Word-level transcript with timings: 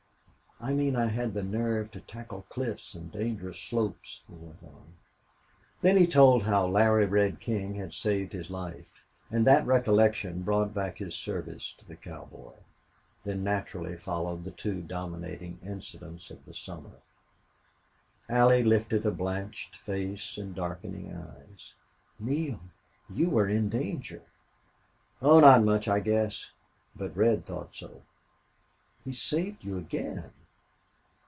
"I 0.63 0.73
mean 0.75 0.95
I 0.95 1.07
had 1.07 1.33
the 1.33 1.41
nerve 1.41 1.89
to 1.89 2.01
tackle 2.01 2.43
cliffs 2.47 2.93
and 2.93 3.11
dangerous 3.11 3.59
slopes," 3.59 4.21
he 4.27 4.35
went 4.35 4.61
on. 4.61 4.93
Then 5.81 5.97
he 5.97 6.05
told 6.05 6.43
how 6.43 6.67
Larry 6.67 7.07
Red 7.07 7.39
King 7.39 7.73
had 7.73 7.93
saved 7.93 8.33
his 8.33 8.51
life, 8.51 9.03
and 9.31 9.47
that 9.47 9.65
recollection 9.65 10.43
brought 10.43 10.71
back 10.71 10.99
his 10.99 11.15
service 11.15 11.73
to 11.79 11.85
the 11.87 11.95
cowboy; 11.95 12.53
then 13.23 13.43
naturally 13.43 13.97
followed 13.97 14.43
the 14.43 14.51
two 14.51 14.83
dominating 14.83 15.57
incidents 15.65 16.29
of 16.29 16.45
the 16.45 16.53
summer. 16.53 16.97
Allie 18.29 18.63
lifted 18.63 19.03
a 19.07 19.11
blanched 19.11 19.75
face 19.77 20.37
and 20.37 20.53
darkening 20.53 21.11
eyes. 21.11 21.73
"Neale! 22.19 22.61
You 23.09 23.31
were 23.31 23.49
in 23.49 23.67
danger." 23.67 24.21
"Oh, 25.23 25.39
not 25.39 25.63
much, 25.63 25.87
I 25.87 26.01
guess. 26.01 26.51
But 26.95 27.17
Red 27.17 27.47
thought 27.47 27.73
so." 27.73 28.03
"He 29.03 29.11
saved 29.11 29.63
you 29.63 29.79
again!... 29.79 30.29